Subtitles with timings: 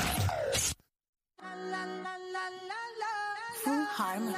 [3.65, 4.37] Full Harmony.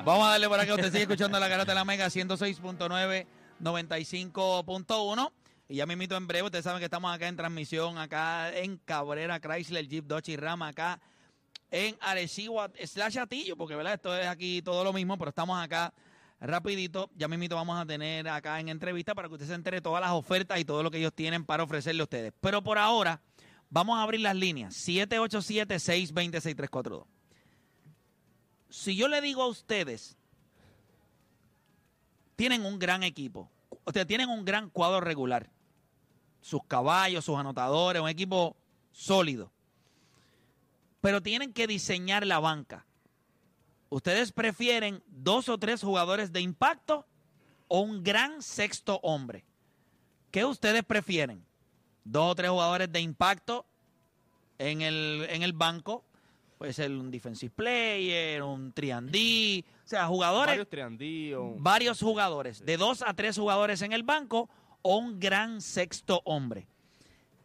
[0.00, 3.26] Vamos a darle para que usted siga escuchando la garata de la Mega 106.9,
[3.60, 5.32] 95.1.
[5.68, 6.46] Y ya me invito en breve.
[6.46, 10.68] Ustedes saben que estamos acá en transmisión, acá en Cabrera, Chrysler, Jeep, Dodge y Rama,
[10.68, 10.98] acá
[11.70, 13.92] en Arecibo, slash Atillo, porque ¿verdad?
[13.94, 15.92] esto es aquí todo lo mismo, pero estamos acá
[16.40, 17.10] rapidito.
[17.14, 20.00] Ya me invito, vamos a tener acá en entrevista para que usted se entere todas
[20.00, 22.32] las ofertas y todo lo que ellos tienen para ofrecerle a ustedes.
[22.40, 23.20] Pero por ahora,
[23.68, 24.74] vamos a abrir las líneas.
[24.88, 27.11] 787-620-6342
[28.72, 30.16] si yo le digo a ustedes,
[32.36, 33.50] tienen un gran equipo,
[33.92, 35.50] sea, tienen un gran cuadro regular,
[36.40, 38.56] sus caballos, sus anotadores, un equipo
[38.90, 39.52] sólido,
[41.02, 42.86] pero tienen que diseñar la banca.
[43.90, 47.06] ¿Ustedes prefieren dos o tres jugadores de impacto
[47.68, 49.44] o un gran sexto hombre?
[50.30, 51.44] ¿Qué ustedes prefieren?
[52.04, 53.66] ¿Dos o tres jugadores de impacto
[54.56, 56.06] en el, en el banco
[56.62, 60.52] Puede ser un defensive player, un triandí, o sea, jugadores.
[60.52, 61.34] Varios triandí.
[61.34, 61.56] O...
[61.58, 64.48] Varios jugadores, de dos a tres jugadores en el banco
[64.82, 66.68] o un gran sexto hombre.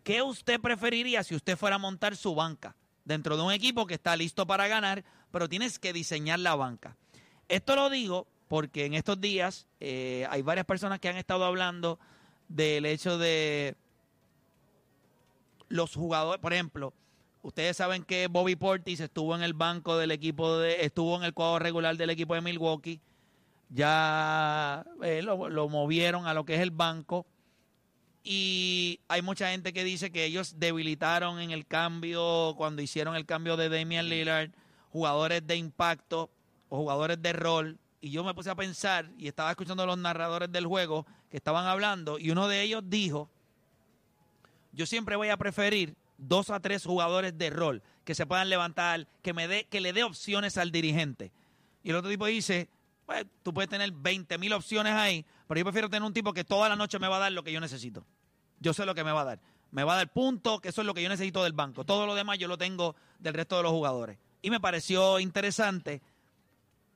[0.04, 2.76] ¿Qué usted preferiría si usted fuera a montar su banca
[3.06, 6.96] dentro de un equipo que está listo para ganar, pero tienes que diseñar la banca?
[7.48, 11.98] Esto lo digo porque en estos días eh, hay varias personas que han estado hablando
[12.50, 13.76] del hecho de
[15.70, 16.94] los jugadores, por ejemplo,
[17.42, 21.34] Ustedes saben que Bobby Portis estuvo en el banco del equipo de, estuvo en el
[21.34, 23.00] cuadro regular del equipo de Milwaukee.
[23.70, 27.26] Ya eh, lo, lo, movieron a lo que es el banco.
[28.24, 33.26] Y hay mucha gente que dice que ellos debilitaron en el cambio, cuando hicieron el
[33.26, 34.52] cambio de Damian Lillard,
[34.92, 36.30] jugadores de impacto
[36.70, 37.78] o jugadores de rol.
[38.02, 41.38] Y yo me puse a pensar y estaba escuchando a los narradores del juego que
[41.38, 43.30] estaban hablando y uno de ellos dijo,
[44.72, 49.08] yo siempre voy a preferir dos a tres jugadores de rol que se puedan levantar,
[49.22, 51.32] que, me dé, que le dé opciones al dirigente.
[51.84, 52.70] Y el otro tipo dice,
[53.06, 56.44] pues tú puedes tener 20 mil opciones ahí, pero yo prefiero tener un tipo que
[56.44, 58.06] toda la noche me va a dar lo que yo necesito.
[58.60, 59.40] Yo sé lo que me va a dar.
[59.72, 61.84] Me va a dar punto, que eso es lo que yo necesito del banco.
[61.84, 64.18] Todo lo demás yo lo tengo del resto de los jugadores.
[64.42, 66.02] Y me pareció interesante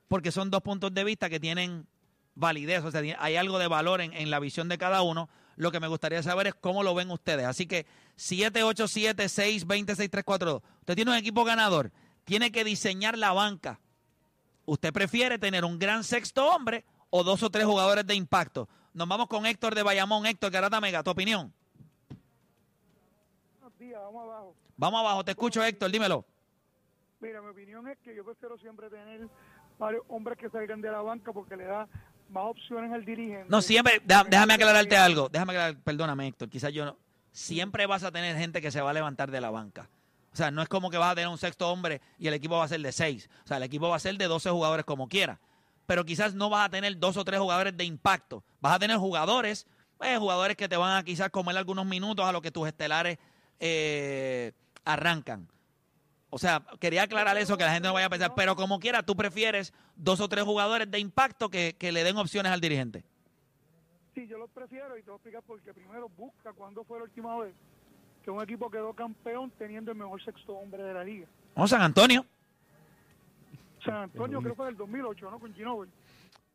[0.07, 1.87] porque son dos puntos de vista que tienen
[2.35, 5.29] validez, o sea, hay algo de valor en, en la visión de cada uno.
[5.56, 7.45] Lo que me gustaría saber es cómo lo ven ustedes.
[7.45, 7.85] Así que
[8.17, 10.62] 787-620-6342.
[10.79, 11.91] Usted tiene un equipo ganador,
[12.23, 13.79] tiene que diseñar la banca.
[14.66, 18.69] ¿Usted prefiere tener un gran sexto hombre o dos o tres jugadores de impacto?
[18.94, 20.25] Nos vamos con Héctor de Bayamón.
[20.25, 21.53] Héctor Garata Mega, tu opinión.
[23.59, 24.56] Buenos días, vamos abajo.
[24.78, 26.25] Vamos abajo, te escucho Héctor, dímelo.
[27.19, 29.28] Mira, mi opinión es que yo prefiero siempre tener
[29.78, 31.88] varios hombres que salgan de la banca porque le da
[32.31, 33.45] más opciones al dirigente.
[33.49, 35.29] No, siempre, déjame, aclararte algo.
[35.29, 36.97] Déjame aclarar, perdóname Héctor, quizás yo no
[37.31, 39.89] siempre vas a tener gente que se va a levantar de la banca.
[40.33, 42.57] O sea, no es como que vas a tener un sexto hombre y el equipo
[42.57, 43.29] va a ser de seis.
[43.43, 45.39] O sea, el equipo va a ser de 12 jugadores como quiera.
[45.85, 48.43] Pero quizás no vas a tener dos o tres jugadores de impacto.
[48.61, 49.67] Vas a tener jugadores,
[49.97, 53.17] pues, jugadores que te van a quizás comer algunos minutos a lo que tus estelares
[53.59, 54.53] eh,
[54.85, 55.49] arrancan.
[56.31, 58.33] O sea, quería aclarar eso, que la gente no vaya a pensar.
[58.35, 62.17] Pero como quiera, tú prefieres dos o tres jugadores de impacto que, que le den
[62.17, 63.03] opciones al dirigente.
[64.16, 67.03] Sí, yo los prefiero y te voy a explicar porque primero busca cuándo fue la
[67.03, 67.53] última vez
[68.23, 71.28] que un equipo quedó campeón teniendo el mejor sexto hombre de la liga.
[71.55, 72.25] ¿O San Antonio?
[73.84, 75.39] San Antonio creo que fue del 2008, ¿no?
[75.39, 75.91] Con Ginobili.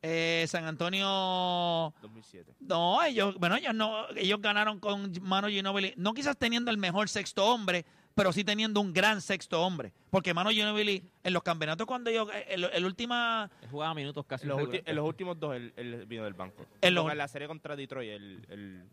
[0.03, 2.55] Eh, San Antonio 2007.
[2.61, 7.09] No, ellos, bueno, ellos no, ellos ganaron con Mano Ginobili, no quizás teniendo el mejor
[7.09, 7.85] sexto hombre,
[8.17, 9.93] pero sí teniendo un gran sexto hombre.
[10.09, 13.51] Porque Mano Ginobili, en los campeonatos, cuando yo, el, el última...
[13.71, 14.45] Jugaba minutos casi.
[14.45, 16.65] En los, ulti, en los últimos dos, él, él, vino del banco.
[16.81, 18.85] En, los, en la serie contra Detroit, el, el,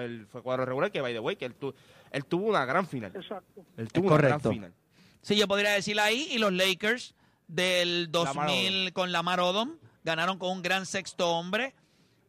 [0.00, 1.74] el, fue cuadro regular, que by the way, que él, tu,
[2.12, 3.10] él tuvo una gran final.
[3.12, 3.66] Exacto.
[3.76, 4.38] Él tuvo es una correcto.
[4.50, 4.74] gran final.
[5.20, 6.28] Sí, yo podría decir ahí.
[6.30, 7.16] Y los Lakers
[7.48, 11.74] del Lamar 2000 con Lamar Odom ganaron con un gran sexto hombre.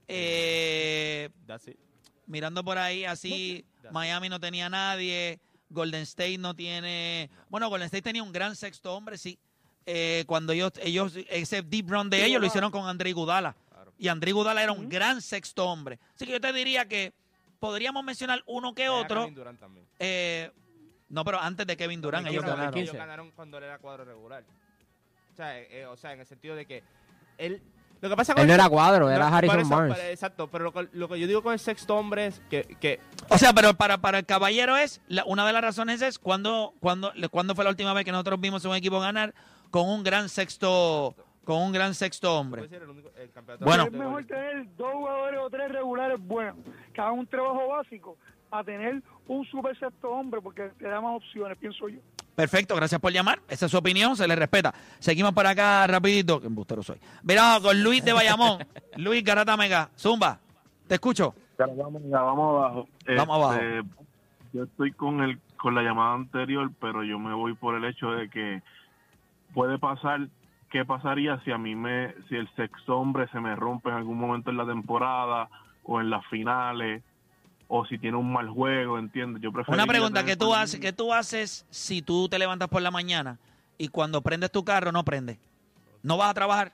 [0.08, 1.78] Eh, That's it.
[2.26, 5.40] mirando por ahí, así, Miami no tenía nadie,
[5.72, 7.30] Golden State no tiene...
[7.50, 9.38] Bueno, Golden State tenía un gran sexto hombre, sí.
[9.86, 13.56] Eh, cuando ellos, ellos, ese deep run de ellos lo hicieron con André Gudala.
[13.98, 16.00] Y André Gudala era un gran sexto hombre.
[16.16, 17.14] Así que yo te diría que
[17.60, 19.22] podríamos mencionar uno que otro.
[19.22, 19.86] Kevin Durant también.
[20.00, 20.52] Eh,
[21.10, 22.80] no, pero antes de Kevin Durant ellos Ellos ganaron.
[22.80, 24.44] Ellos ganaron cuando él era cuadro regular.
[25.32, 26.84] O sea, eh, eh, o sea, en el sentido de que
[27.38, 27.62] él...
[28.02, 30.00] Lo que pasa con Él no el- era cuadro, era por Harrison eso, Barnes.
[30.10, 33.00] exacto, pero lo que, lo que yo digo con el sexto hombre es que, que
[33.30, 36.74] O sea, pero para, para el caballero es, la- una de las razones es cuando,
[36.80, 39.34] cuando, cuando fue la última vez que nosotros vimos a un equipo ganar
[39.70, 41.16] con un gran sexto,
[41.46, 42.64] con un gran sexto hombre.
[42.72, 43.84] el único- el Bueno.
[43.84, 46.56] es mejor tener dos jugadores o tres regulares buenos
[46.94, 48.18] que hagan un trabajo básico
[48.50, 52.00] a tener un super sexto hombre porque te da más opciones, pienso yo.
[52.42, 53.38] Perfecto, gracias por llamar.
[53.48, 54.74] Esa es su opinión, se le respeta.
[54.98, 56.42] Seguimos por acá rapidito.
[56.42, 56.98] Que embustero soy.
[57.22, 58.66] Mira, con Luis de Bayamón.
[58.98, 59.92] Luis Garata Mega.
[59.96, 60.40] Zumba,
[60.88, 61.36] te escucho.
[61.60, 62.88] Vamos, ya, vamos abajo.
[63.16, 63.62] Vamos abajo.
[63.62, 63.90] Este,
[64.54, 68.10] Yo estoy con el con la llamada anterior, pero yo me voy por el hecho
[68.10, 68.64] de que
[69.54, 70.28] puede pasar.
[70.72, 74.18] ¿Qué pasaría si a mí me, si el sexto hombre se me rompe en algún
[74.18, 75.48] momento en la temporada
[75.84, 77.04] o en las finales
[77.74, 79.42] o si tiene un mal juego, ¿entiendes?
[79.42, 82.82] Yo prefiero Una pregunta que tú haces, ¿qué tú haces si tú te levantas por
[82.82, 83.40] la mañana
[83.78, 85.40] y cuando prendes tu carro no prende?
[86.04, 86.74] ¿No vas a trabajar?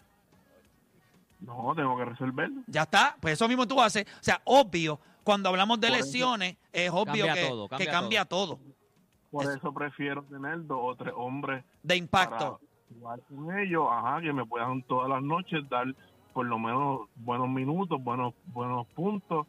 [1.39, 2.63] No, tengo que resolverlo.
[2.65, 4.05] Ya está, pues eso mismo tú haces.
[4.05, 8.59] O sea, obvio, cuando hablamos de lesiones, es obvio Cambia que todo, que cambia todo.
[9.29, 9.53] Por Eso.
[9.53, 12.59] eso prefiero tener dos o tres hombres de impacto.
[12.59, 15.85] para jugar con ellos, ajá, que me puedan todas las noches dar
[16.33, 19.45] por lo menos buenos minutos, buenos buenos puntos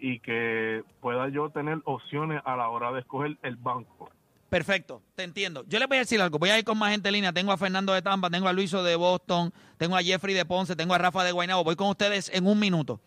[0.00, 4.10] y que pueda yo tener opciones a la hora de escoger el banco.
[4.48, 5.64] Perfecto, te entiendo.
[5.68, 7.32] Yo les voy a decir algo, voy a ir con más gente en línea.
[7.32, 10.74] Tengo a Fernando de Tampa, tengo a Luiso de Boston, tengo a Jeffrey de Ponce,
[10.74, 11.62] tengo a Rafa de Guaynabo.
[11.62, 13.00] Voy con ustedes en un minuto.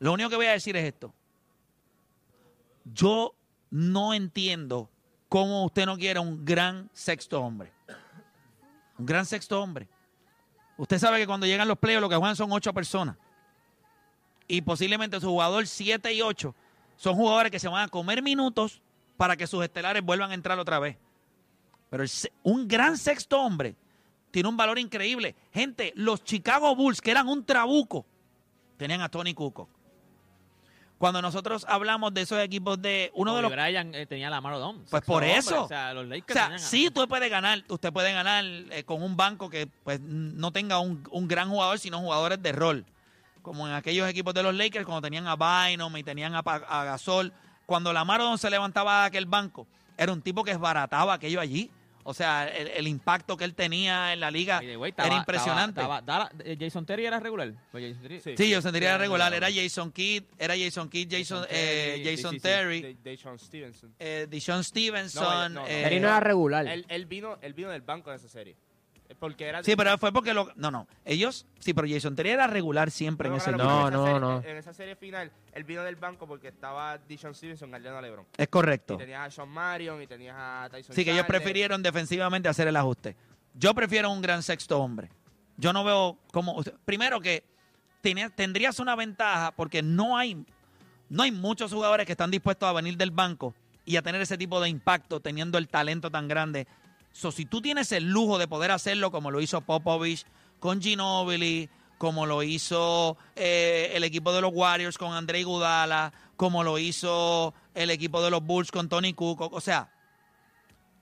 [0.00, 1.14] Lo único que voy a decir es esto.
[2.84, 3.34] Yo
[3.70, 4.90] no entiendo
[5.28, 7.70] cómo usted no quiere un gran sexto hombre.
[8.98, 9.88] Un gran sexto hombre.
[10.76, 13.16] Usted sabe que cuando llegan los playoffs lo que juegan son ocho personas.
[14.50, 16.52] Y posiblemente su jugador 7 y 8
[16.96, 18.82] son jugadores que se van a comer minutos
[19.16, 20.96] para que sus estelares vuelvan a entrar otra vez.
[21.88, 22.10] Pero el
[22.42, 23.76] un gran sexto hombre
[24.32, 25.36] tiene un valor increíble.
[25.54, 28.04] Gente, los Chicago Bulls, que eran un trabuco,
[28.76, 29.68] tenían a Tony Kukoc.
[30.98, 34.58] Cuando nosotros hablamos de esos equipos de uno de los Bryant eh, tenía la mano
[34.58, 34.84] Dom.
[34.90, 35.62] Pues por eso.
[35.62, 39.16] O sea, los o sea, sí, usted puede ganar, usted puede ganar eh, con un
[39.16, 42.84] banco que pues no tenga un, un gran jugador, sino jugadores de rol.
[43.42, 46.42] Como en aquellos equipos de los Lakers, cuando tenían a Bynum y tenían a,
[46.84, 47.32] Gasol.
[47.66, 49.66] Cuando la Marodon se levantaba de aquel banco,
[49.96, 51.70] era un tipo que esbarataba aquello allí.
[52.02, 55.80] O sea, el, el impacto que él tenía en la liga era impresionante.
[55.82, 57.52] estaba- estaba- eh, Jason Terry era regular.
[57.70, 58.34] Pues Jason Terry- Sí.
[58.38, 59.32] sí, yo sentiría era regular.
[59.34, 59.48] Era.
[59.52, 63.94] Jason Kidd, era Jason Kidd, Jason, Terry, eh, Jason sí, sí, Terry, de- Deshaun Stevenson.
[63.98, 64.26] eh,
[64.64, 65.22] Stevenson.
[65.24, 65.66] No, no, no.
[65.66, 66.66] eh, Terry no era regular.
[66.66, 68.56] Él, él vino, él vino del banco en esa serie.
[69.10, 70.50] Eh, Porque era Sí, pero fue porque lo.
[70.54, 70.86] No, no.
[71.04, 71.44] Ellos.
[71.58, 74.20] Sí, pero Jason Terry era regular siempre en ese claro, No, en esa no, serie-
[74.20, 74.42] no.
[74.50, 78.24] En esa serie final, él vino del banco porque estaba Deshaun Stevenson guardiando a LeBron.
[78.36, 78.96] Es Y correcto.
[78.96, 82.76] tenías a Sean Marion y tenías a Tyson Sí, que ellos prefirieron defensivamente hacer el
[82.76, 83.16] ajuste.
[83.54, 85.10] Yo prefiero un gran sexto hombre.
[85.56, 86.54] Yo no veo cómo.
[86.54, 87.42] usted- Primero que
[88.00, 90.46] tenía- tendrías una ventaja porque no hay,
[91.08, 94.38] no hay muchos jugadores que están dispuestos a venir del banco y a tener ese
[94.38, 96.68] tipo de impacto teniendo el talento tan grande.
[97.12, 100.24] So, si tú tienes el lujo de poder hacerlo como lo hizo Popovich
[100.58, 106.64] con Ginobili, como lo hizo eh, el equipo de los Warriors con André Gudala, como
[106.64, 109.92] lo hizo el equipo de los Bulls con Tony Kukoc, o sea,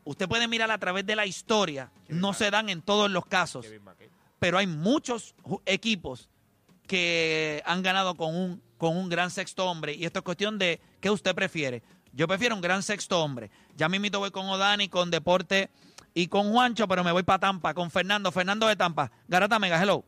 [0.05, 3.67] usted puede mirar a través de la historia, no se dan en todos los casos,
[4.39, 5.35] pero hay muchos
[5.67, 6.29] equipos
[6.89, 9.95] que han ganado con un, con un gran sexto hombre.
[9.95, 11.83] Y esto es cuestión de qué usted prefiere.
[12.13, 13.51] Yo prefiero un gran sexto hombre.
[13.77, 15.71] Ya mismito voy con Odani, con Deporte
[16.21, 18.33] y con Juancho, pero me voy para Tampa, con Fernando.
[18.33, 19.11] Fernando de Tampa.
[19.29, 20.03] Garata Mega, hello.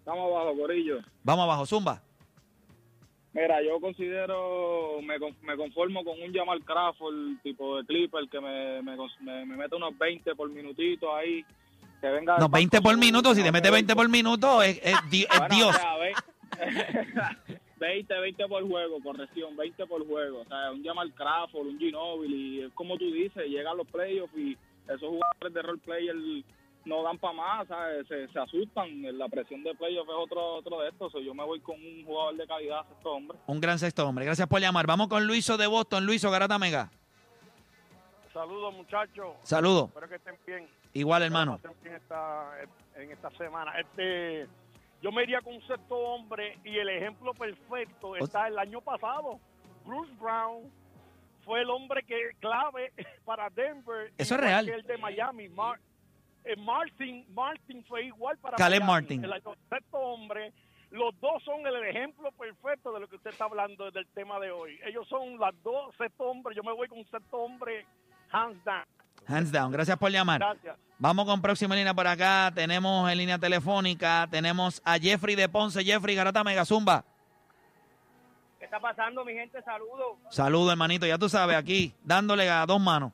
[0.00, 0.98] Estamos abajo, Corillo.
[1.22, 2.02] Vamos abajo, Zumba.
[3.32, 8.82] Mira, yo considero, me, me conformo con un Jamal Crawford, tipo de Clipper, que me,
[8.82, 11.44] me, me, me mete unos 20 por minutito ahí.
[12.00, 13.32] Que venga No, del 20 banco por minuto.
[13.34, 15.68] Si te mete que 20 por minuto, es, es di- es Bueno, Dios.
[15.76, 16.14] o sea, ve-
[17.84, 20.40] 20, 20 por juego, corrección, 20 por juego.
[20.40, 24.56] O sea, un Jamal Crawford, un Ginobili, es como tú dices, llegan los playoffs y
[24.86, 26.14] esos jugadores de role player
[26.86, 28.06] no dan para más, ¿sabes?
[28.08, 29.18] Se, se asustan.
[29.18, 31.12] La presión de playoff es otro, otro de estos.
[31.24, 33.38] Yo me voy con un jugador de calidad, este hombre.
[33.46, 34.24] Un gran sexto hombre.
[34.24, 34.86] Gracias por llamar.
[34.86, 36.04] Vamos con Luiso de Boston.
[36.06, 36.90] Luiso, Garata Mega.
[38.32, 39.28] Saludos, muchachos.
[39.42, 39.88] Saludos.
[39.88, 40.68] Espero que estén bien.
[40.92, 41.56] Igual, hermano.
[41.62, 42.52] Que pasen bien esta-
[42.96, 43.72] en esta semana.
[43.80, 44.46] Este,
[45.04, 49.38] yo me iría con un sexto hombre y el ejemplo perfecto está el año pasado.
[49.84, 50.72] Bruce Brown
[51.44, 52.90] fue el hombre que clave
[53.26, 54.10] para Denver.
[54.16, 54.64] Eso es real.
[54.64, 55.50] que el de Miami.
[55.50, 55.78] Mar-
[56.42, 59.18] eh, Martin, Martin fue igual para Caleb Miami.
[59.18, 59.24] Martin.
[59.24, 60.52] El sexto hombre.
[60.90, 64.50] Los dos son el ejemplo perfecto de lo que usted está hablando del tema de
[64.52, 64.78] hoy.
[64.86, 66.56] Ellos son las dos sexto hombres.
[66.56, 67.84] Yo me voy con un sexto hombre
[68.30, 68.84] hands down.
[69.26, 69.72] Hands down.
[69.72, 70.40] Gracias por llamar.
[70.40, 70.76] Gracias.
[70.98, 72.52] Vamos con próxima línea por acá.
[72.54, 75.84] Tenemos en línea telefónica, tenemos a Jeffrey de Ponce.
[75.84, 77.04] Jeffrey Garata Megazumba.
[78.58, 79.60] ¿Qué está pasando, mi gente?
[79.62, 80.16] Saludos.
[80.30, 81.06] Saludos, hermanito.
[81.06, 83.12] Ya tú sabes, aquí, dándole a dos manos.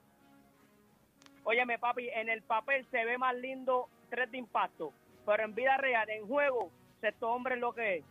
[1.42, 4.92] Óyeme, papi, en el papel se ve más lindo tres de impacto,
[5.26, 8.04] pero en vida real, en juego, sexto hombre es lo que es.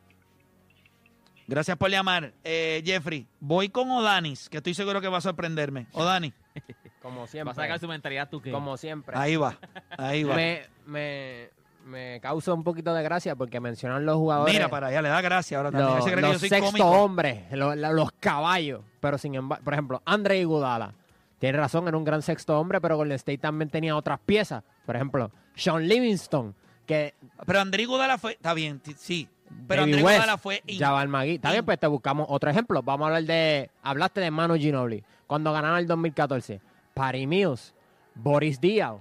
[1.48, 3.26] Gracias por llamar, eh, Jeffrey.
[3.40, 5.88] Voy con Odanis, que estoy seguro que va a sorprenderme.
[5.94, 6.34] Odani,
[7.02, 7.52] Como siempre.
[7.52, 8.52] Vas a sacar su mentalidad tú que.
[8.52, 9.18] Como siempre.
[9.18, 9.58] ahí va,
[9.98, 10.36] ahí va.
[10.36, 11.50] Me, me,
[11.86, 14.54] me causa un poquito de gracia porque mencionan los jugadores.
[14.54, 15.96] Mira para allá, le da gracia ahora también.
[15.96, 18.82] los, que yo soy sexto hombres, los, caballos.
[19.00, 20.94] Pero sin embargo, por ejemplo, Andre Iguodala.
[21.40, 24.62] Tiene razón, era un gran sexto hombre, pero Golden State también tenía otras piezas.
[24.86, 26.54] Por ejemplo, Sean Livingston,
[26.86, 27.14] que
[27.46, 29.30] Pero André Gudala fue, está bien, sí.
[29.68, 31.36] Pero David André West, fue in- Jabal Magui.
[31.36, 32.84] Está bien, pues te buscamos otro ejemplo.
[32.84, 33.72] Vamos a hablar de.
[33.82, 35.04] Hablaste de Manu Ginobili.
[35.28, 36.60] Cuando ganaron el 2014.
[37.00, 37.74] Patty Mills,
[38.14, 38.96] Boris Díaz,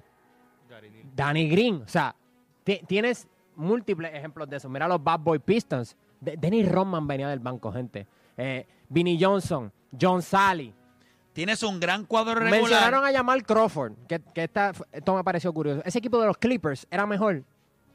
[1.17, 1.83] Danny Green.
[1.85, 2.15] O sea,
[2.63, 3.27] ti- tienes
[3.57, 4.69] múltiples ejemplos de eso.
[4.69, 5.97] Mira los Bad Boy Pistons.
[6.21, 8.07] De- Dennis Rodman venía del banco, gente.
[8.37, 10.73] Eh, Vinnie Johnson, John Sally.
[11.33, 12.61] Tienes un gran cuadro regular.
[12.63, 15.83] Mencionaron a Jamal Crawford, que, que esta- esto me pareció curioso.
[15.85, 17.43] Ese equipo de los Clippers era mejor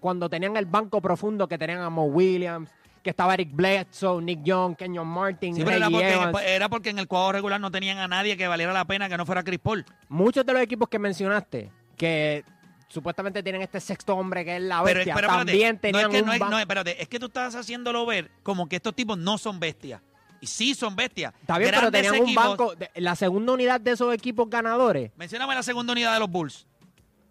[0.02, 2.70] cuando tenían el banco profundo que tenían a Mo Williams,
[3.04, 6.38] que estaba Eric Bledsoe, Nick Young, Kenyon Martin, Sí, pero era porque, Evans.
[6.46, 9.18] era porque en el cuadro regular no tenían a nadie que valiera la pena que
[9.18, 9.86] no fuera Chris Paul.
[10.10, 12.46] Muchos de los equipos que mencionaste, que
[12.88, 16.28] supuestamente tienen este sexto hombre que es la bestia, pero también tenían es que, un
[16.28, 19.18] no es, ban- no, espérate, es que tú estás haciéndolo ver como que estos tipos
[19.18, 20.02] no son bestias.
[20.40, 21.34] Y sí son bestias.
[21.42, 22.76] Está bien, pero tenían un banco.
[22.76, 25.12] de- la segunda unidad de esos equipos ganadores.
[25.16, 26.68] Mencióname la segunda unidad de los Bulls.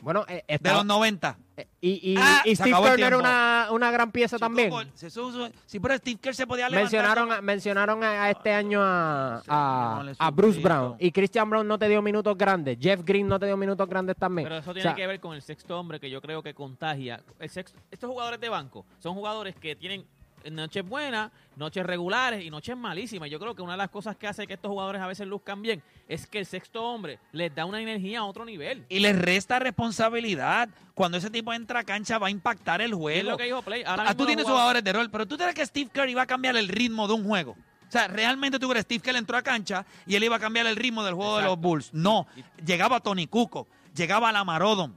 [0.00, 1.38] Bueno, eh, De los 90.
[1.80, 4.70] Y, y, Ah, y Steve Kerr no era una, una gran pieza también.
[4.70, 6.82] Por- se Sí, pero Steve Kerr se podía levantar.
[6.92, 10.60] Mencionaron, a, mencionaron a, a este año a, a, no le a Bruce.
[10.60, 10.96] Brown.
[10.98, 12.78] Y Christian Brown no te dio minutos grandes.
[12.80, 14.46] Jeff Green no te dio minutos grandes también.
[14.46, 16.54] Pero eso O tiene sea, que ver con el sexto hombre que yo creo que
[16.54, 17.20] contagia.
[17.38, 20.04] El sexto- estos jugadores de banco son jugadores que tienen
[20.50, 23.30] noches buenas, noches regulares y noches malísimas.
[23.30, 25.62] Yo creo que una de las cosas que hace que estos jugadores a veces luzcan
[25.62, 28.84] bien es que el sexto hombre les da una energía a otro nivel.
[28.88, 30.68] Y les resta responsabilidad.
[30.94, 33.18] Cuando ese tipo entra a cancha va a impactar el juego.
[33.18, 33.82] Es lo que dijo Play.
[33.84, 36.26] Ahora Ah, tú tienes jugadores- de rol, pero tú crees que Steve Kerr iba a
[36.26, 37.52] cambiar el ritmo de un juego.
[37.52, 40.38] O sea, realmente tú crees que Steve Kerr entró a cancha y él iba a
[40.38, 41.90] cambiar el ritmo del juego de los Bulls.
[41.92, 42.26] No,
[42.64, 44.94] llegaba Tony Cuco, llegaba Lamar Odom.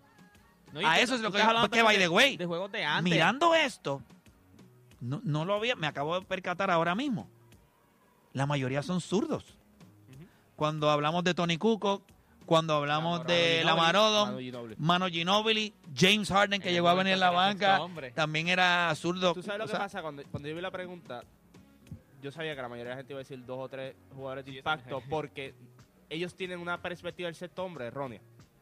[0.72, 1.38] No, a eso es lo que,
[1.72, 2.36] que by the way.
[2.38, 3.12] De juegos de antes.
[3.12, 4.02] Mirando esto,
[5.02, 7.30] no, no lo había, me acabo de percatar ahora mismo.
[8.34, 9.58] La mayoría son zurdos.
[10.56, 12.02] Cuando hablamos de Tony Cuco,
[12.46, 14.76] cuando hablamos de Ginobili, Lamar Odom, Manu Ginobili.
[14.78, 18.12] Mano Ginobili, James Harden, que En el llegó a venir en la banca, hombre.
[18.12, 19.34] también era zurdo.
[19.34, 20.02] ¿Tú sabes lo O que sea, pasa?
[20.02, 21.24] Cuando, cuando yo vi la pregunta,
[22.22, 24.46] yo sabía que la mayoría de la gente iba a decir dos o tres jugadores
[24.46, 25.54] de impacto porque
[26.10, 28.22] ellos tienen una perspectiva del sexto hombre errónea.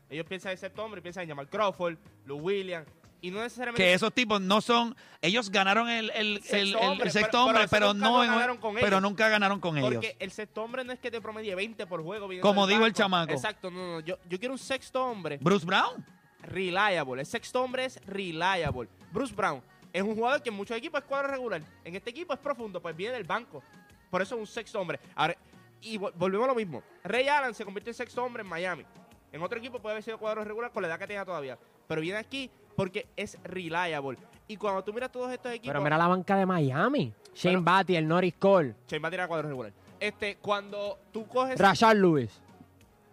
[0.10, 2.88] Ellos piensan en sexto hombre y piensan en Jamal Crawford, Lou Williams,
[3.24, 3.82] y no necesariamente...
[3.82, 7.44] que esos tipos no son, ellos ganaron el, el, Sexto el- el- hombre, sexto pero-
[7.46, 9.02] hombre, pero pero, eso nunca no en- ganaron con pero ellos.
[9.02, 9.94] nunca ganaron con ellos.
[9.94, 12.28] Porque el sexto hombre no es que te promedie 20 por juego.
[12.42, 12.98] Como del dijo el banco.
[12.98, 13.32] chamaco.
[13.34, 14.00] Exacto, no, no.
[14.02, 15.40] Yo, yo quiero un sexto hombre.
[15.42, 16.06] Bruce Brown.
[16.42, 17.22] Reliable.
[17.22, 18.90] El sexto hombre es reliable.
[19.12, 19.62] Bruce Brown
[19.94, 21.62] es un jugador que en muchos equipos es cuadro regular.
[21.86, 23.64] En este equipo es profundo, pues viene del banco.
[24.10, 25.00] Por eso es un sexto hombre.
[25.16, 25.36] Ahora,
[25.82, 26.84] y vol- volvemos a lo mismo.
[27.04, 28.84] Ray Allen se convirtió en sexto hombre en Miami.
[29.32, 31.58] En otro equipo puede haber sido cuadro regular con la edad que tenga todavía.
[31.88, 34.18] Pero viene aquí porque es reliable.
[34.48, 35.70] Y cuando tú miras todos estos equipos.
[35.70, 37.14] pero mira la banca de Miami.
[37.36, 39.72] Shane Batty, el Norris Cole, Shane va a tirar cuadro regular.
[40.00, 41.58] Este, cuando tú coges.
[41.58, 42.40] Rashard Lewis.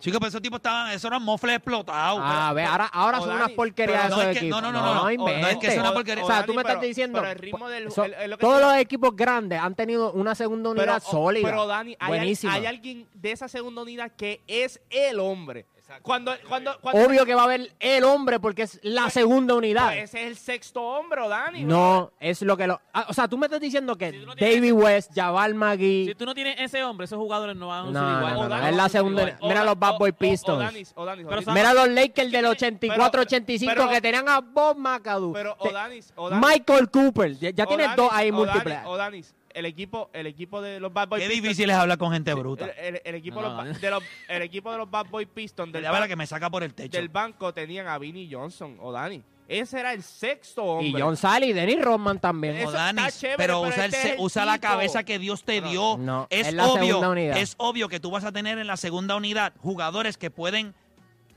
[0.01, 2.21] Chicos, pero esos tipos estaban, esos eran mofles explotados.
[2.23, 4.63] Ah, ve, ahora, ahora son unas porquerías no esos es que- equipos.
[4.63, 5.43] no, no, no, no, no, inventes.
[5.43, 6.25] no es que es una porquería.
[6.25, 7.19] O sea, tú me Pero- estás diciendo.
[7.21, 10.11] pero el ritmo del- so- el- es lo que todos los equipos grandes han tenido
[10.13, 11.47] una segunda unidad Pero, sólida.
[11.47, 15.67] pero Dani, hay, hay alguien de esa segunda unidad que es el hombre.
[16.03, 19.87] Cuando, cuando, cuando- Obvio que va a haber el hombre porque es la segunda unidad.
[19.89, 21.65] Pues ese es el sexto hombre, Dani.
[21.65, 22.81] No, es lo que lo.
[22.93, 26.07] ah, o sea, tú me estás diciendo que David West, Jabal McGee.
[26.07, 28.35] Si tú no tienes ese hombre, esos jugadores no van a No, igual.
[28.35, 29.23] no, no, es la segunda.
[29.23, 29.39] igual.
[29.43, 30.59] Mira los Bad Boy O Pistons.
[30.59, 34.77] Danis, o Danis, Pero ahorita- Mira los Lakers del 84-85 pero- que tenían a Bob
[34.77, 35.33] McAdoo.
[35.33, 36.13] Pero Odanis.
[36.41, 37.37] Michael Cooper.
[37.39, 38.79] Ya, ya tienes dos ahí múltiples.
[38.85, 42.13] Odanis, el equipo, el equipo de los Bad Boy Qué Pistons- difícil es hablar con
[42.13, 42.67] gente bruta.
[42.67, 44.91] El, el- el equipo, No, de los no, ba- de los, el equipo de los
[44.91, 46.97] Bad Boy Pistons del, La que me saca por el techo.
[46.97, 49.23] del banco tenían a Vinnie Johnson o Dani.
[49.49, 51.01] Ese era el sexto hombre.
[51.01, 52.55] Y John Sally y Dennis Rodman también.
[52.57, 55.97] Eso chévere, pero, pero usa, el este usa la cabeza que Dios te dio.
[55.99, 57.37] No, es es la obvio, segunda unidad.
[57.37, 60.73] es obvio que tú vas a tener en la segunda unidad jugadores que pueden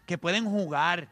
[0.05, 1.07] que pueden jugar.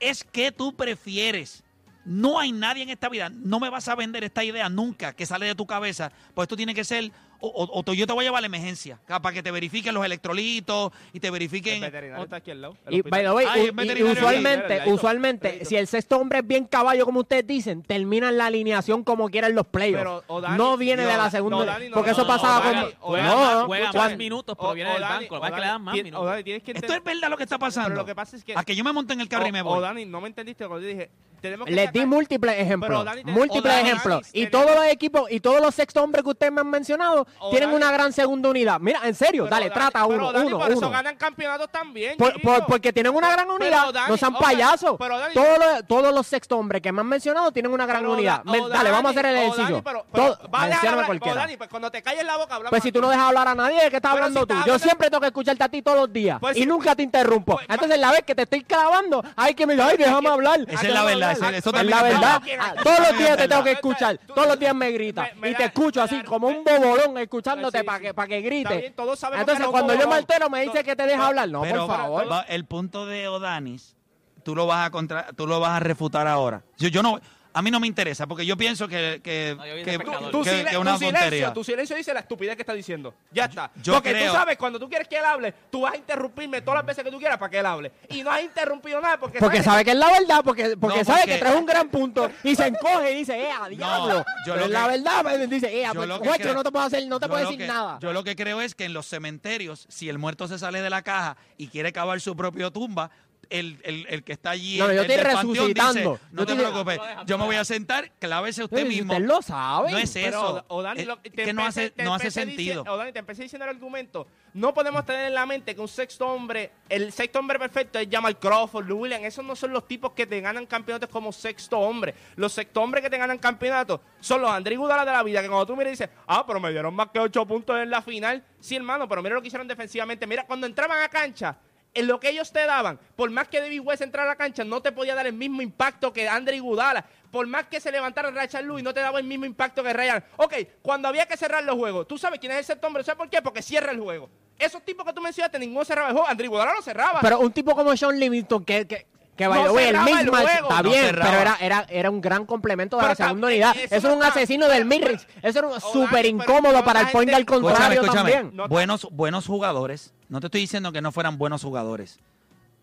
[0.00, 1.64] Es que tú prefieres.
[2.04, 5.26] No hay nadie en esta vida, no me vas a vender esta idea nunca que
[5.26, 8.24] sale de tu cabeza, pues esto tiene que ser, o, o- o yo te voy
[8.24, 11.80] a llevar a la emergencia, para que te verifiquen los electrolitos y te El verifiquen...
[11.82, 12.76] veterinario está aquí al lado.
[12.88, 13.10] Y, hospital.
[13.10, 14.18] by the way, Ay, u- es y- y veterinario aquí.
[14.18, 18.46] usualmente, usualmente, si el sexto hombre es bien caballo, como ustedes dicen, termina en la
[18.46, 20.24] alineación como quieran los playoffs.
[20.26, 21.64] Pero, Dani- no viene de la no, segunda.
[21.66, 22.92] Dani, no, porque no, eso no, pasaba con.
[23.00, 25.34] Juega, más, juega más minutos, O- pero viene o del Dani- banco.
[25.36, 26.22] Lo o que le dan más tien- minutos.
[26.24, 27.88] o Dani, tienes que Esto es verdad lo que está pasando.
[27.90, 28.54] Pero lo que pasa es que...
[28.56, 29.76] a que yo me monte en el carro y me voy.
[29.78, 31.10] o Dani, no me entendiste cuando yo dije...
[31.40, 33.04] Tenemos que Les di múltiples ejemplos.
[33.04, 34.20] Dani, múltiples Dani, ejemplos.
[34.22, 36.70] Dani, Y tenemos- todos los equipos y todos los sexto hombres que ustedes me han
[36.70, 38.80] mencionado O tienen una gran segunda unidad.
[38.80, 40.90] Mira, en serio, pero dale, trata pero uno, uno, por eso uno.
[40.90, 42.48] ganan campeonatos también, Por- chico.
[42.48, 43.92] por- porque tienen una gran unidad.
[44.08, 44.96] No sean payasos.
[44.98, 48.42] todos, los, todos los sexto hombres que me han mencionado tienen una gran unidad.
[48.44, 49.82] Dale, vamos a hacer el ejercicio.
[49.82, 53.90] Pues cuando te calles la boca, Pues si tú no dejas hablar a nadie, ¿de
[53.90, 54.54] qué estás hablando tú?
[54.66, 56.38] Yo siempre tengo que escucharte a ti todos los días.
[56.40, 57.54] Pues y nunca te interrumpo.
[57.54, 60.60] Pues, Entonces, la vez que te estoy clavando, hay que me ay, déjame hablar.
[60.68, 62.42] Esa es la verdad, Es la verdad.
[62.60, 64.18] Ah, Todos los días te tengo que escuchar.
[64.18, 65.30] Tú- Todos los días me gritas.
[65.36, 68.84] Y te escucho así, como un bobolón, escuchándote para que, para que grites.
[68.86, 71.48] Entonces, cuando yo me altero, me dice que te deja hablar.
[71.48, 72.26] No, por favor.
[72.48, 73.96] el punto de Odanis,
[74.42, 76.62] tú lo vas a contra, tú lo vas a refutar ahora.
[76.78, 77.20] Yo, yo no,
[77.58, 80.30] a mí no me interesa porque yo pienso que que, No, yo que, Tu, pescador.
[80.30, 81.52] tu que- silen- que es una tu silencio, tontería.
[81.52, 83.14] tu silencio dice la estupidez que está diciendo.
[83.32, 83.70] Ya está.
[83.82, 86.60] yo Porque creo- tú sabes, cuando tú quieres que él hable, tú vas a interrumpirme
[86.62, 87.92] todas las veces que tú quieras para que él hable.
[88.10, 90.98] Y no has interrumpido nada porque, Porque sabes sabe que es la verdad, porque, porque
[90.98, 94.24] No, sabe porque- que trae un gran punto y se encoge y dice, eh, diablo.
[94.46, 96.70] yo Pero la verdad, pues, dice, eh, yo pues, lo que Juancho, creo- no te
[96.70, 97.98] puedo hacer, no te puedo decir que- nada.
[98.00, 100.90] Yo lo que creo es que en los cementerios, si el muerto se sale de
[100.90, 103.10] la caja y quiere cavar su propio tumba,
[103.50, 105.92] el, el, el que está allí No, yo estoy resucitando.
[105.92, 109.12] dice, no Yo te estoy- preocupes, yo me voy a sentar, clávese usted mismo.
[109.14, 109.90] Usted lo sabe.
[109.92, 110.64] No es Pero, eso.
[110.68, 112.84] o, o Dani, Es lo- te que no empecé- hace, te no hace sentido.
[112.88, 114.26] o Dani, te empecé diciendo el argumento.
[114.54, 118.08] No podemos tener en la mente que un sexto hombre, el sexto hombre perfecto es
[118.10, 119.24] Jamal Crawford, Lou Williams.
[119.24, 122.14] Esos no son los tipos que te ganan campeonatos como sexto hombre.
[122.36, 125.42] Los sexto hombres que te ganan campeonatos son los André Gudala de la vida.
[125.42, 127.90] Que cuando tú miras y dices, ah, pero me dieron más que ocho puntos en
[127.90, 128.42] la final.
[128.58, 130.26] Sí, hermano, pero mira lo que hicieron defensivamente.
[130.26, 131.56] Mira, cuando entraban a cancha,
[131.94, 134.64] en lo que ellos te daban, por más que David West entrara a la cancha,
[134.64, 137.04] no te podía dar el mismo impacto que Andre Gudala.
[137.30, 140.24] Por más que se levantara Rachel Lewis, no te daba el mismo impacto que Ryan.
[140.36, 143.04] Ok, cuando había que cerrar los juegos, ¿tú sabes quién es el sexto hombre?
[143.04, 143.42] ¿Sabes por qué?
[143.42, 144.30] Porque cierra el juego.
[144.58, 146.28] Esos tipos que tú mencionaste, ninguno cerraba el juego.
[146.28, 147.20] Andre Gudala lo cerraba.
[147.20, 149.06] Pero un tipo como Sean Livingston, que, que,
[149.38, 149.96] que No way, el
[150.28, 150.38] juego.
[150.48, 151.30] está No bien, cerraba.
[151.30, 153.74] pero era, era, era un gran complemento de Pero la segunda unidad.
[153.76, 155.26] eso Eso era un está- asesino del midrange.
[155.40, 158.32] Eso era súper incómodo para el point al contrario Escúchame, escúchame.
[158.32, 158.56] también.
[158.56, 160.12] No- buenos, buenos jugadores.
[160.28, 162.18] No te estoy diciendo que no fueran buenos jugadores.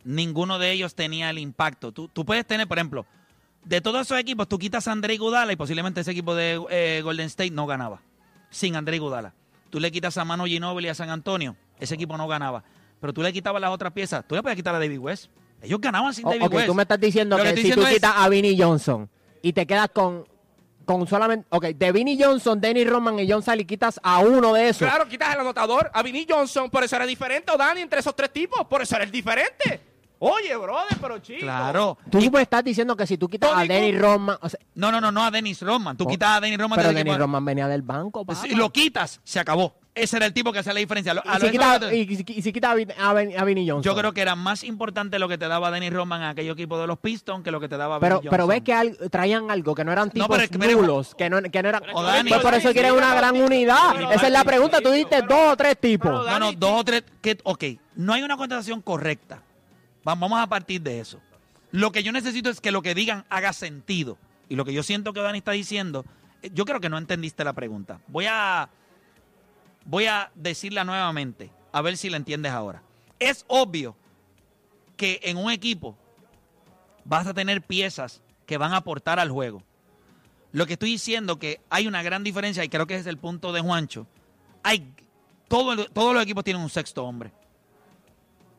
[0.03, 1.91] Ninguno de ellos tenía el impacto.
[1.91, 3.05] Tú, tú puedes tener, por ejemplo,
[3.63, 7.01] de todos esos equipos, tú quitas a André Gudala y posiblemente ese equipo de eh,
[7.03, 8.01] Golden State no ganaba.
[8.49, 9.33] Sin André Gudala.
[9.71, 12.63] Tú le quitas a Manu Ginóbili y a San Antonio, ese equipo no ganaba.
[13.01, 14.23] Pero tú le quitabas las otras piezas.
[14.27, 15.29] Tú le puedes quitar a David West.
[15.65, 16.67] Ellos ganaban sin O- David ok, West.
[16.67, 19.10] tú me estás diciendo Lo que, si tú es- quitas a Vinnie Johnson
[19.41, 20.25] y te quedas con,
[20.86, 21.47] con solamente.
[21.49, 24.88] Ok, de Vinnie Johnson, Denny Roman y John Sally quitas a uno de esos.
[24.88, 28.15] Claro, quitas el anotador, a Vinny Johnson, por eso era diferente, o Dani, entre esos
[28.15, 29.82] tres tipos, por eso era el diferente.
[30.19, 31.41] Oye, brother, pero chico.
[31.41, 31.97] Claro.
[32.10, 34.38] Tú me estás diciendo que si tú quitas a Denny Roman.
[34.41, 35.97] o sea, No, no, no, no a Dennis Rodman.
[35.97, 38.41] Tú Oh, quitas a Dennis Rodman pero equipo- Roman venía del banco, papá.
[38.41, 39.75] Si lo quitas, se acabó.
[39.95, 41.13] Ese era el tipo que hacía la diferencia.
[41.13, 43.45] A y, si lo- quita, y, si- y si quita a, Vin- a, Vin- a
[43.45, 43.81] Vinnie Johnson.
[43.93, 46.77] Yo creo que era más importante lo que te daba Dennis Rodman a aquel equipo
[46.77, 49.73] de los Pistons que lo que te daba Pero, pero ves que al- traían algo
[49.73, 51.84] que no eran tipos pero que- pero- nulos, que no, que no eran.
[51.93, 54.12] O Dani- Pues por eso quieren una gran unidad.
[54.12, 54.81] Esa es la pregunta.
[54.81, 56.12] Tú diste pero- dos o tres tipos.
[56.12, 57.03] pero No, no, dos o tres.
[57.21, 57.63] Que, ok,
[57.95, 59.41] no hay una contestación correcta.
[60.08, 61.19] Va- Vamos a partir de eso.
[61.71, 64.17] Lo que yo necesito es que lo que digan haga sentido.
[64.49, 66.05] Y lo que yo siento que Dani está diciendo,
[66.43, 67.99] eh, yo creo que no entendiste la pregunta.
[68.08, 68.69] Voy a,
[69.86, 72.84] voy a decirla nuevamente, a ver si la entiendes ahora.
[73.19, 73.95] Es obvio
[74.98, 75.98] que en un equipo
[77.06, 79.63] vas a tener piezas que van a aportar al juego.
[80.52, 83.17] Lo que estoy diciendo que hay una gran diferencia, y creo que ese es el
[83.17, 84.08] punto de Juancho.
[84.63, 84.93] Hay,
[85.48, 87.32] todo todos los equipos tienen un sexto hombre.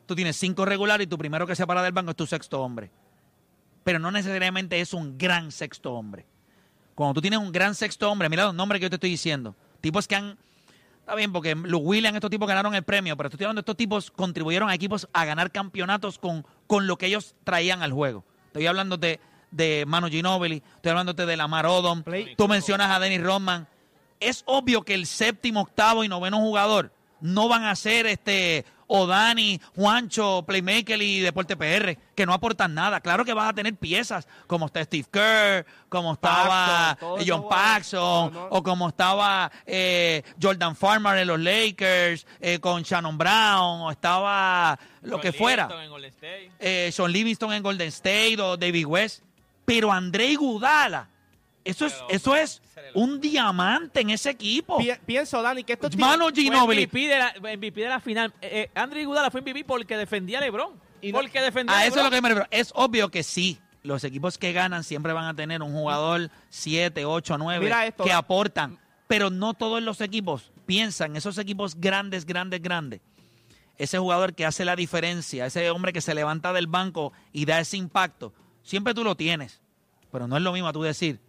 [0.05, 2.61] Tú tienes cinco regulares y tu primero que se para del banco es tu sexto
[2.61, 2.91] hombre.
[3.83, 6.25] Pero no necesariamente es un gran sexto hombre.
[6.95, 9.55] Cuando tú tienes un gran sexto hombre, mira los nombres que yo te estoy diciendo.
[9.81, 10.37] Tipos que han.
[11.07, 13.77] Está bien, porque Luke Williams, estos tipos ganaron el premio, pero estoy hablando de estos
[13.77, 18.25] tipos contribuyeron a equipos a ganar campeonatos con, con lo que ellos traían al juego.
[18.47, 22.03] Estoy hablando de, de Manu Ginobili, estoy hablándote de Lamar Odom.
[22.03, 23.67] Play- Tú mencionas a Dennis Rodman.
[24.19, 26.91] es obvio que el séptimo, octavo y noveno jugador
[27.21, 28.65] no van a ser este
[29.07, 33.01] Dani, Juancho, Playmaker y Deporte PR, que no aportan nada.
[33.01, 37.47] Claro que vas a tener piezas, como está Steve Kerr, como estaba John.
[37.49, 38.47] Paxson, No, no.
[38.49, 44.79] o como estaba eh, Jordan Farmer en los Lakers, eh, con Shannon Brown, o estaba
[45.01, 45.67] lo John que fuera.
[46.59, 49.23] Eh, Sean Livingston en Golden State o David West.
[49.65, 51.09] Pero André Gudala,
[51.67, 52.61] eso es, eso es
[52.93, 54.77] un diamante en ese equipo.
[54.77, 56.87] Pi- pienso, Dani, que esto Mano Ginobili.
[56.87, 58.33] MVP de la, MVP de la final.
[58.41, 60.73] Eh, eh, Andre Iguodala fue MVP porque defendía a LeBron.
[61.01, 62.47] Y no- porque defendía a A eso es lo que me refiero.
[62.51, 63.59] Es obvio que sí.
[63.83, 68.03] Los equipos que ganan siempre van a tener un jugador 7, 8, 9 Mira esto.
[68.03, 68.77] que aportan.
[69.07, 72.99] Pero no todos los equipos piensan, esos equipos grandes, grandes, grandes.
[73.77, 77.59] Ese jugador que hace la diferencia, ese hombre que se levanta del banco y da
[77.59, 79.61] ese impacto, siempre tú lo tienes.
[80.11, 81.19] Pero no es lo mismo a tú decir,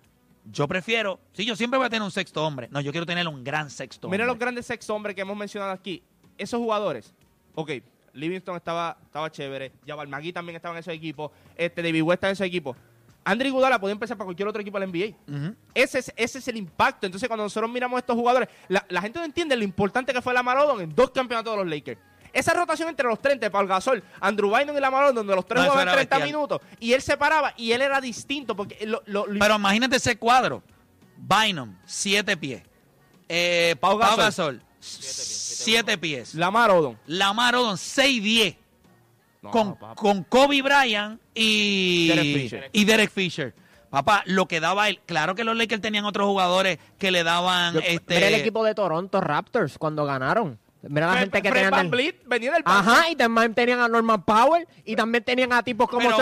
[0.44, 2.68] yo prefiero, sí, yo siempre voy a tener un sexto hombre.
[2.70, 4.34] No, yo quiero tener un gran sexto Mira hombre.
[4.34, 6.02] los grandes sex hombres que hemos mencionado aquí.
[6.36, 7.12] Esos jugadores.
[7.54, 7.72] Ok,
[8.12, 9.72] Livingston estaba, estaba chévere.
[9.86, 11.32] Jabal Magui también estaba en ese equipo.
[11.56, 12.76] Este, David West estaba en ese equipo.
[13.24, 15.52] Andre Iguodala puede empezar para cualquier otro equipo de la NBA.
[15.74, 17.06] Ese es, ese es el impacto.
[17.06, 20.22] Entonces, cuando nosotros miramos a estos jugadores, la, la gente no entiende lo importante que
[20.22, 22.00] fue Lamar Odom en dos campeonatos de los Lakers.
[22.32, 25.60] Esa rotación entre los 30, Paul Gasol, Andrew Bynum y Lamar Odom, donde los tres
[25.62, 26.28] No, jugaban era 30 bestial.
[26.36, 29.96] minutos, y él se paraba y él era distinto, porque lo, lo- lo- Pero imagínate
[29.96, 30.62] ese cuadro.
[31.16, 32.62] Bynum, 7 pies.
[33.28, 36.34] Eh, Pau Pau Gasol, Gasol, 7 pies.
[36.34, 36.96] Lamar Odom.
[37.06, 38.56] Lamar Odom, 6'10".
[39.40, 42.70] No, con, con Kobe Bryant y Derek Fisher.
[42.72, 43.54] y Derek Fisher.
[43.88, 45.00] Papá, lo que daba él.
[45.06, 47.74] Claro que los Lakers tenían otros jugadores que le daban.
[47.74, 50.58] Yo- este, Mira el equipo de Toronto Raptors cuando ganaron.
[50.82, 51.70] Mira la Fred- gente que Fred tenían.
[51.72, 52.90] Van del- Vliet venía del banco.
[52.90, 56.16] Ajá, y también tenían a Norman Powell y también tenían a tipos como Pero-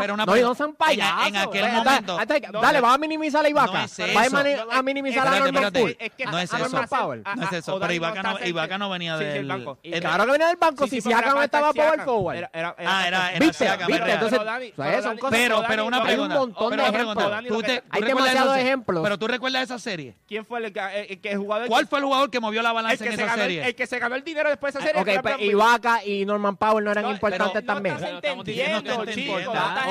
[0.00, 1.26] pero una no, y no pregunta, sean en- payasos.
[1.28, 3.72] en aquel Dale, momento- dale, No, dale, no, vas a minimizar a Ibaka.
[3.72, 4.30] no es vas a, eso.
[4.36, 5.80] mani- No, no, a minimizar a espérate, Norman espérate.
[5.80, 5.96] Powell.
[6.00, 6.68] Es que No es a eso.
[6.68, 7.22] Norman Powell.
[7.24, 8.78] a- No es a- eso, o pero Ibaka no, está Ibaka cerca.
[8.78, 9.36] no venía Sí, sí, del.
[9.38, 9.78] el banco.
[9.82, 10.84] Y claro que venía del banco.
[10.86, 12.04] Si pero Siakam era estaba Pascal power Siakam.
[12.06, 12.36] forward.
[12.36, 13.64] Era- era- Ah, era- era ¿Viste?
[13.64, 14.02] Siakam, ¿Viste?
[14.02, 16.08] era- Entonces, Pero Dani- o sea, pero son Dani- cosas- Pero, Dani, pero una Dani,
[16.10, 16.34] Hay un pregunta.
[16.38, 17.14] montón pero de una ejemplos.
[17.14, 17.36] pregunta.
[17.36, 19.02] Dani, ¿Tú lo te- que- tú Hay recuerdas demasiados esa- ejemplos.
[19.04, 20.14] Pero tú recuerdas esa serie.
[20.26, 22.70] ¿Quién fue el, que- el, que el jugador ¿Cuál fue el jugador que movió la
[22.70, 23.68] el balanza que, en se esa ganó, el- serie?
[23.68, 25.02] el que se ganó el dinero después de esa serie?
[25.16, 25.40] Ok, pues.
[25.40, 27.94] Ibaka y Norman Powell no eran No, importantes pero también.
[28.00, 29.38] No estás entendiendo, chico.
[29.40, 29.44] importante.
[29.44, 29.86] no estás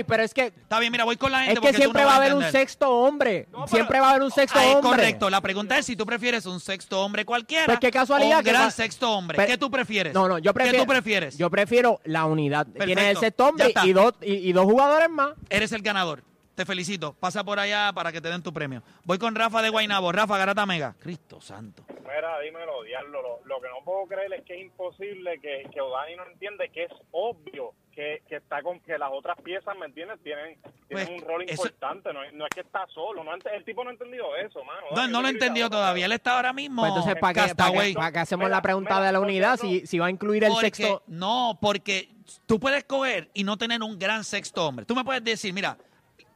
[0.00, 2.12] Ok, pero es que Está bien, mira, voy con la gente es que siempre va
[2.14, 3.48] a haber un sexto hombre.
[3.66, 4.90] Siempre va a haber un sexto Ah, es hombre.
[4.90, 5.30] correcto.
[5.30, 8.50] La pregunta es si tú prefieres un sexto hombre cualquiera Pues qué casualidad un que
[8.50, 9.36] gran va- sexto hombre.
[9.36, 10.14] Pero- ¿Qué tú prefieres?
[10.14, 10.78] No, no, yo prefiero.
[10.78, 11.36] ¿Qué tú prefieres?
[11.38, 12.66] Yo prefiero la unidad.
[12.66, 15.32] Tienes el sexto hombre y dos, y, y dos jugadores más.
[15.50, 16.22] Eres el ganador.
[16.54, 17.12] Te felicito.
[17.20, 18.82] Pasa por allá para que te den tu premio.
[19.04, 20.10] Voy con Rafa de Guaynabo.
[20.10, 20.94] Rafa Garata Mega.
[20.98, 21.84] Cristo santo.
[22.14, 23.22] Mira, dímelo, diablo.
[23.22, 26.68] Lo, lo que no puedo creer es que es imposible que, que Odani no entiende
[26.70, 30.18] que es obvio que, que está con que las otras piezas, ¿me entiendes?
[30.22, 32.12] Tienen, tienen Pues, un rol eso- importante.
[32.12, 33.22] No, es- no es que está solo.
[33.24, 34.86] No, el tipo no ha entendido eso, mano.
[34.90, 36.06] No, Dani, no lo te entendió todavía.
[36.06, 36.82] Él está ahora mismo.
[36.82, 39.18] Pues entonces, ¿para qué, para qué- para qué hacemos Mira, la pregunta mira, de la
[39.18, 41.02] porque unidad no- si, si va a incluir el Porque- sexto?
[41.08, 42.08] No, porque
[42.46, 44.86] tú puedes coger y no tener un gran sexto hombre.
[44.86, 45.76] Tú me puedes decir, mira,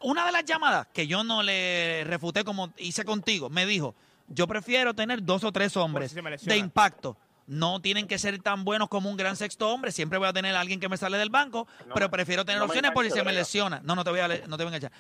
[0.00, 3.94] una de las llamadas que yo no le refuté como hice contigo, me dijo,
[4.35, 7.16] yo prefiero tener dos o tres hombres si de impacto.
[7.47, 9.92] No tienen que ser tan buenos como un gran sexto hombre.
[9.92, 12.61] Siempre voy a tener a alguien que me sale del banco, No pero prefiero tener
[12.61, 13.81] no opciones porque engancho, se me lesiona.
[13.85, 14.92] No, no te voy a, no te voy a enganchar.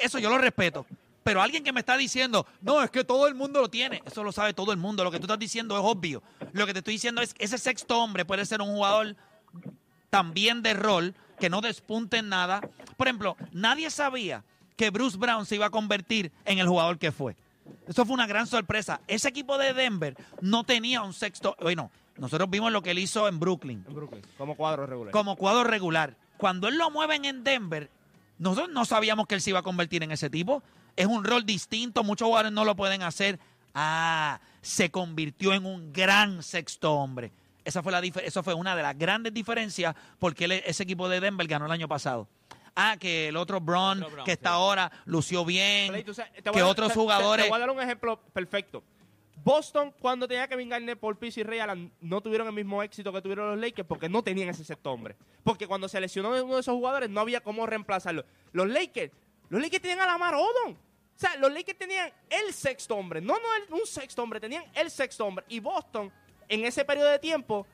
[0.00, 0.86] Eso yo lo respeto.
[1.22, 4.02] Pero alguien que me está diciendo, no, es que todo el mundo lo tiene.
[4.06, 5.04] Eso lo sabe todo el mundo.
[5.04, 6.22] Lo que tú estás diciendo es obvio.
[6.52, 9.14] Lo que te estoy diciendo es que ese sexto hombre puede ser un jugador
[10.08, 12.62] también de rol, que no despunte en nada.
[12.96, 14.42] Por ejemplo, nadie sabía
[14.76, 17.36] que Bruce Brown se iba a convertir en el jugador que fue.
[17.86, 19.00] Eso fue una gran sorpresa.
[19.06, 21.56] Ese equipo de Denver no tenía un sexto.
[21.60, 25.12] Bueno, nosotros vimos lo que él hizo en Brooklyn En Brooklyn, como cuadro regular.
[25.12, 26.16] como cuadro regular.
[26.36, 27.90] Cuando él lo mueven en Denver,
[28.38, 30.62] nosotros no sabíamos que él se iba a convertir en ese tipo.
[30.96, 33.38] Es un rol distinto, muchos jugadores no lo pueden hacer.
[33.74, 37.32] Ah, se convirtió en un gran sexto hombre.
[37.64, 41.20] Esa fue la eso fue una de las grandes diferencias porque él- ese equipo de
[41.20, 42.26] Denver ganó el año pasado.
[42.74, 44.54] Ah, que el otro Brown, que está sí.
[44.54, 45.88] ahora, lució bien.
[45.88, 48.82] Play, sabes, que dar- otros te- te- jugadores- Te, voy a dar un ejemplo perfecto.
[49.42, 53.10] Boston, cuando tenía Kevin Garnett, Paul Pierce y Ray Allen, no tuvieron el mismo éxito
[53.12, 55.16] que tuvieron los Lakers porque no tenían ese sexto hombre.
[55.42, 58.24] Porque cuando se lesionó uno de esos jugadores, no había cómo reemplazarlo.
[58.52, 59.12] Los Lakers,
[59.48, 60.72] los Lakers tenían a Lamar Odom.
[60.74, 63.20] O sea, los Lakers tenían el sexto hombre.
[63.22, 65.44] No, no el- un sexto hombre, tenían el sexto hombre.
[65.48, 66.12] Y Boston,
[66.48, 67.66] en ese periodo de tiempo,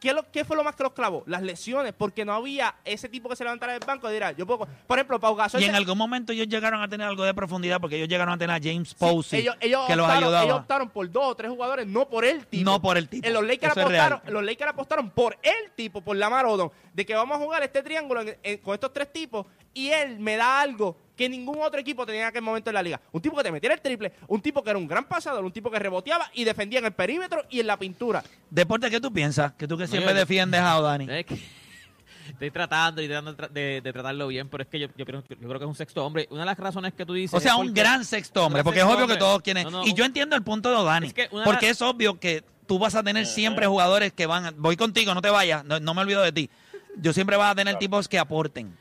[0.00, 1.22] ¿Qué, lo- qué fue lo más que los clavó?
[1.26, 4.46] Las lesiones, porque no había ese tipo que se levantara del banco y dirá, yo
[4.46, 4.66] puedo...
[4.86, 5.60] Por ejemplo, Pau Gasol...
[5.60, 8.32] Y en se- algún momento ellos llegaron a tener algo de profundidad porque ellos llegaron
[8.32, 10.44] a tener a James Posey, ellos, ellos que los optaron, ayudaba.
[10.44, 12.64] ellos optaron por dos o tres jugadores, no por el tipo.
[12.64, 13.26] No por el tipo.
[13.28, 17.14] En los Lakers, apostaron, los Lakers apostaron por el tipo, por Lamar Odom, de que
[17.14, 20.62] vamos a jugar este triángulo en- en- con estos tres tipos y él me da
[20.62, 22.98] algo que ningún otro equipo tenía en aquel momento en la liga.
[23.12, 25.52] Un tipo que te metiera el triple, un tipo que era un gran pasador, un
[25.52, 28.24] tipo que reboteaba y defendía en el perímetro y en la pintura.
[28.48, 29.52] Deporte, ¿qué tú piensas?
[29.52, 31.06] Que tú que siempre yo- defiendes a Odani.
[31.10, 31.38] Es que
[32.30, 35.36] estoy tratando y tratando de, de- tratarlo bien, pero es que yo, yo creo, yo
[35.36, 36.26] creo que es un sexto hombre.
[36.30, 37.34] Una de las razones que tú dices.
[37.34, 39.64] O sea, un gran sexto hombre, porque es obvio que todos quieren.
[39.64, 41.68] No, no, y un- yo entiendo el punto de Odani, Es que una de porque
[41.68, 44.46] es obvio que tú vas a tener siempre jugadores que van.
[44.46, 46.48] a- voy contigo, no te vayas, no, no me olvido de ti.
[46.96, 48.74] Yo siempre vas a tener tipos que aporten.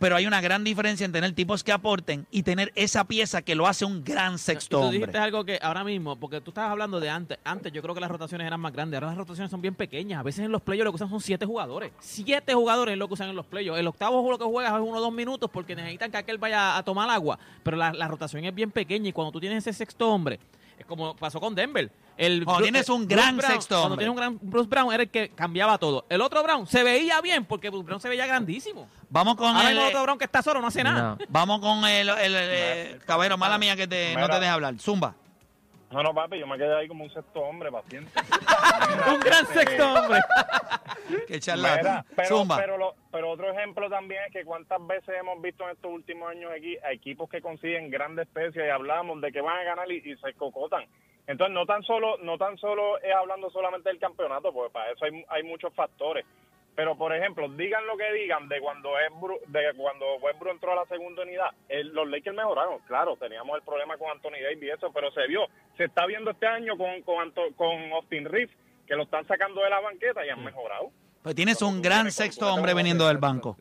[0.00, 3.54] Pero hay una gran diferencia en tener tipos que aporten y tener esa pieza que
[3.54, 4.98] lo hace un gran sexto tú hombre.
[4.98, 7.38] dijiste algo que ahora mismo, porque tú estabas hablando de antes.
[7.44, 8.96] Antes yo creo que las rotaciones eran más grandes.
[8.96, 10.18] Ahora las rotaciones son bien pequeñas.
[10.18, 11.92] A veces en los playoffs lo que usan son siete jugadores.
[12.00, 13.78] Siete jugadores es lo que usan en los playoffs.
[13.78, 16.78] El octavo juego que juegas es uno o dos minutos porque necesitan que aquel vaya
[16.78, 17.38] a tomar agua.
[17.62, 20.40] Pero la, la rotación es bien pequeña y cuando tú tienes ese sexto hombre,
[20.78, 21.92] es como pasó con Denver.
[22.16, 25.02] El Cuando tienes un Bruce gran Brown- sexto Cuando tienes un gran Bruce Brown era
[25.02, 26.06] el que cambiaba todo.
[26.08, 28.88] El otro Brown se veía bien porque Bruce Brown se veía grandísimo.
[29.10, 31.16] Vamos con Ahora el, el otro Brown que está solo no hace nada.
[31.28, 34.74] Vamos con el, el, el- caballero, mala mía que te, no te deje hablar.
[34.78, 35.14] Zumba.
[35.90, 38.12] No, no, papi, yo me quedé ahí como un sexto hombre, paciente.
[39.12, 40.20] un gran sexto hombre.
[41.26, 41.78] Qué charlatán.
[41.78, 42.56] Mira, pero, Zumba.
[42.58, 46.30] pero, lo- pero otro ejemplo también es que cuántas veces hemos visto en estos últimos
[46.30, 49.90] años aquí a equipos que consiguen grandes especies y hablamos de que van a ganar
[49.90, 50.84] y, y se cocotan.
[51.26, 55.04] Entonces no tan solo no tan solo es hablando solamente del campeonato, porque para eso
[55.04, 56.24] hay, hay muchos factores.
[56.80, 59.10] Pero por ejemplo, digan lo que digan de cuando es
[59.48, 63.62] de cuando Westbrook entró a la segunda unidad, el- los Lakers mejoraron, claro, teníamos el
[63.62, 67.02] problema con Anthony Davis y eso, pero se vio, se está viendo este año con
[67.02, 70.90] con, Anto- con Austin Reeves que lo están sacando de la banqueta y han mejorado.
[71.22, 73.58] Pues tienes un gran sexto hombre veniendo del banco.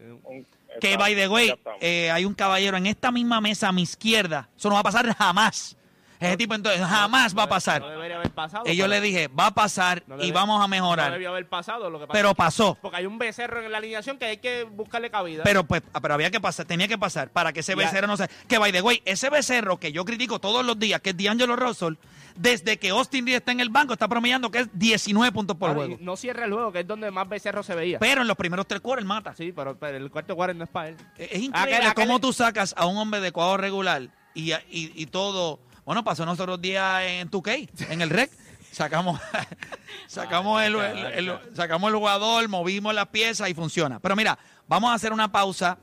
[0.80, 4.48] Que, by the way, eh, hay un caballero en esta misma mesa a mi izquierda.
[4.56, 5.76] Eso no va a pasar jamás.
[6.20, 7.82] Ese tipo entonces jamás va a pasar.
[7.82, 8.64] No debería haber pasado.
[8.68, 11.12] Y yo pero- le dije, va a pasar No y vamos a No mejorar.
[11.14, 11.90] debió haber pasado.
[11.90, 12.78] Lo que pasa Pero es que- pasó.
[12.82, 15.44] Porque hay un becerro en la alineación que hay que buscarle cabida.
[15.44, 17.78] Pero pues, ah, pero había que pasar, tenía que pasar para que ese Ya.
[17.78, 18.28] becerro no se.
[18.48, 21.56] Que by the way, ese becerro que yo critico todos los días, que es D'Angelo
[21.56, 21.94] Russell,
[22.36, 25.70] desde que Austin Reeves está en el banco, está promediando que es 19 puntos por
[25.70, 26.04] Claro, y juego.
[26.04, 27.98] No cierra el juego, que es donde más becerro se veía.
[28.00, 29.34] Pero en los primeros tres quarters mata.
[29.36, 30.98] Sí, pero, pero el cuarto quarter no es para él.
[31.18, 34.02] Es increíble Aquel- aquel- cómo tú sacas a un hombre de cuadro regular
[34.34, 35.60] y, y, y todo.
[35.90, 38.30] Bueno, pasó nosotros días en 2K, en el rec.
[38.72, 39.20] Sacamos,
[40.08, 44.00] sacamos, el, el- el- sacamos el jugador, movimos las piezas y funciona.
[44.00, 45.80] Pero mira, vamos a hacer una pausa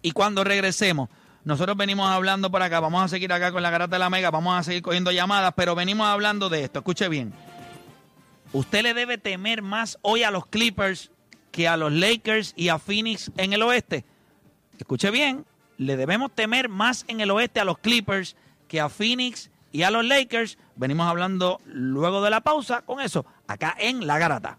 [0.00, 1.10] y cuando regresemos,
[1.44, 4.30] nosotros venimos hablando por acá, vamos a seguir acá con la garata de la mega,
[4.30, 6.78] vamos a seguir cogiendo llamadas, pero venimos hablando de esto.
[6.78, 7.34] Escuche bien.
[8.54, 11.10] Usted le debe temer más hoy a los Clippers
[11.52, 14.06] que a los Lakers y a Phoenix en el oeste.
[14.78, 15.44] Escuche bien,
[15.76, 18.34] le debemos temer más en el oeste a los Clippers
[18.78, 20.58] a Phoenix y a los Lakers.
[20.76, 24.58] Venimos hablando luego de la pausa con eso, acá en La Garata.